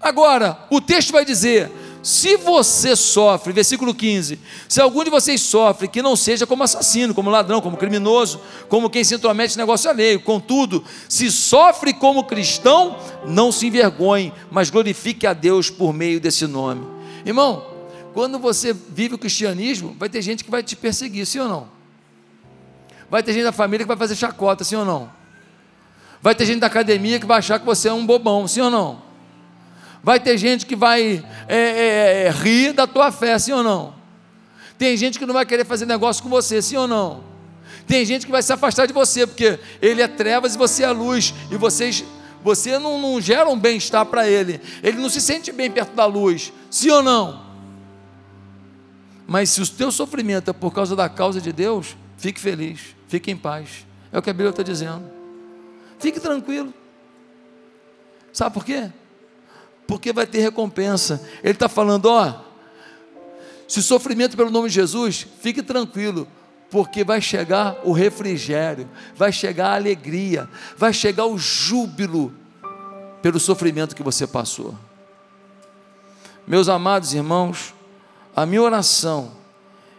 [0.00, 1.70] Agora, o texto vai dizer:
[2.04, 4.38] se você sofre, versículo 15:
[4.68, 8.90] se algum de vocês sofre, que não seja como assassino, como ladrão, como criminoso, como
[8.90, 10.20] quem se intromete em negócio alheio.
[10.20, 16.46] Contudo, se sofre como cristão, não se envergonhe, mas glorifique a Deus por meio desse
[16.46, 16.86] nome.
[17.24, 17.64] Irmão,
[18.12, 21.68] quando você vive o cristianismo, vai ter gente que vai te perseguir, sim ou não?
[23.08, 25.10] Vai ter gente da família que vai fazer chacota, sim ou não?
[26.20, 28.70] Vai ter gente da academia que vai achar que você é um bobão, sim ou
[28.70, 29.03] não?
[30.04, 33.94] Vai ter gente que vai é, é, é, rir da tua fé, sim ou não?
[34.76, 37.24] Tem gente que não vai querer fazer negócio com você, sim ou não?
[37.86, 40.90] Tem gente que vai se afastar de você, porque ele é trevas e você é
[40.90, 42.04] luz, e vocês,
[42.42, 46.04] você não, não gera um bem-estar para ele, ele não se sente bem perto da
[46.04, 47.42] luz, sim ou não?
[49.26, 53.30] Mas se o teu sofrimento é por causa da causa de Deus, fique feliz, fique
[53.30, 53.86] em paz.
[54.12, 55.10] É o que a Bíblia está dizendo.
[55.98, 56.74] Fique tranquilo.
[58.34, 58.90] Sabe por quê?
[59.86, 61.22] Porque vai ter recompensa.
[61.42, 62.40] Ele está falando: ó,
[63.66, 66.28] se sofrimento pelo nome de Jesus, fique tranquilo,
[66.70, 72.32] porque vai chegar o refrigério, vai chegar a alegria, vai chegar o júbilo
[73.22, 74.74] pelo sofrimento que você passou.
[76.46, 77.74] Meus amados irmãos,
[78.36, 79.32] a minha oração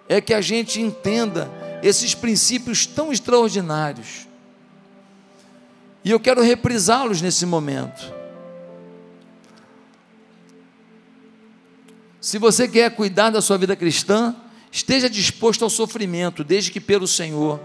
[0.08, 1.50] é que a gente entenda
[1.82, 4.28] esses princípios tão extraordinários.
[6.04, 8.15] E eu quero reprisá-los nesse momento.
[12.26, 14.36] Se você quer cuidar da sua vida cristã,
[14.72, 17.60] esteja disposto ao sofrimento, desde que pelo Senhor.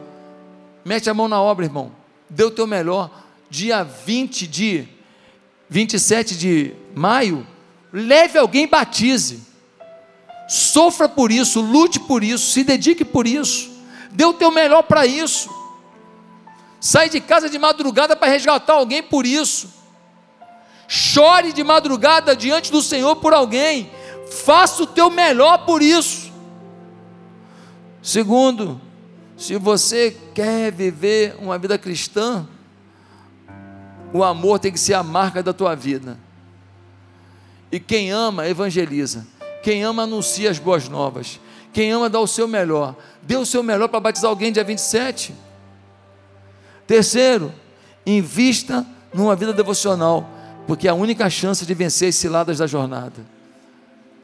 [0.85, 1.91] Mete a mão na obra, irmão.
[2.29, 3.11] Dê o teu melhor.
[3.49, 4.87] Dia 20 de
[5.67, 7.47] 27 de maio,
[7.91, 9.41] leve alguém e batize.
[10.47, 13.71] Sofra por isso, lute por isso, se dedique por isso.
[14.11, 15.49] Dê o teu melhor para isso.
[16.79, 19.73] Sai de casa de madrugada para resgatar alguém por isso.
[20.87, 23.91] Chore de madrugada diante do Senhor por alguém.
[24.31, 26.33] Faça o teu melhor por isso.
[28.01, 28.81] Segundo,
[29.37, 32.47] se você quer viver uma vida cristã,
[34.13, 36.17] o amor tem que ser a marca da tua vida.
[37.73, 39.27] E quem ama, evangeliza.
[39.63, 41.41] Quem ama, anuncia as boas novas.
[41.73, 42.97] Quem ama, dá o seu melhor.
[43.23, 45.35] Dê o seu melhor para batizar alguém dia 27.
[46.87, 47.53] Terceiro,
[48.07, 50.29] invista numa vida devocional,
[50.67, 53.40] porque é a única chance de vencer as ciladas da jornada.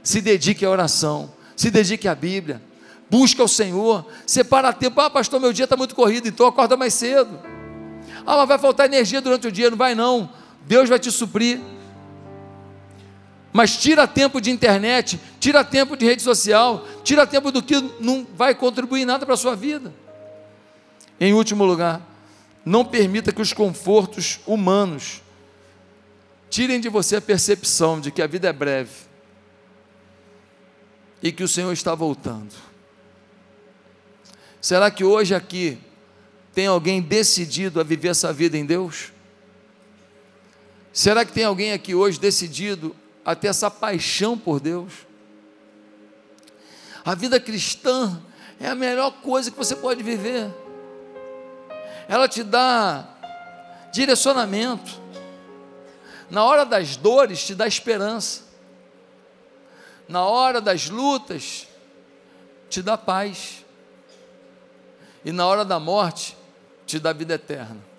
[0.07, 2.63] Se dedique à oração, se dedique à Bíblia,
[3.11, 5.01] busca o Senhor, separa tempo.
[5.01, 7.37] Ah, pastor, meu dia está muito corrido, então acorda mais cedo.
[8.25, 9.69] Ah, mas vai faltar energia durante o dia.
[9.69, 10.31] Não vai, não.
[10.65, 11.59] Deus vai te suprir.
[13.53, 18.25] Mas tira tempo de internet, tira tempo de rede social, tira tempo do que não
[18.37, 19.93] vai contribuir nada para a sua vida.
[21.19, 22.01] Em último lugar,
[22.65, 25.21] não permita que os confortos humanos
[26.49, 29.06] tirem de você a percepção de que a vida é breve
[31.27, 32.55] e que o Senhor está voltando.
[34.61, 35.77] Será que hoje aqui
[36.55, 39.13] tem alguém decidido a viver essa vida em Deus?
[40.93, 44.93] Será que tem alguém aqui hoje decidido a ter essa paixão por Deus?
[47.05, 48.23] A vida cristã
[48.61, 50.49] é a melhor coisa que você pode viver.
[52.09, 53.05] Ela te dá
[53.93, 54.93] direcionamento.
[56.31, 58.46] Na hora das dores, te dá esperança.
[60.09, 61.67] Na hora das lutas,
[62.69, 63.65] te dá paz.
[65.25, 66.37] E na hora da morte,
[66.87, 67.96] te dá vida eterna.